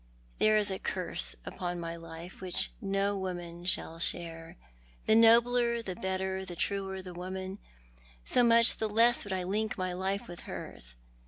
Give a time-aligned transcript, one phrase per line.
[0.39, 4.57] There is a curse upon my life which no woman shall share.
[5.05, 7.59] The nobler, the better, the truer the woman,
[8.25, 10.95] so much the less would I link my life with hers.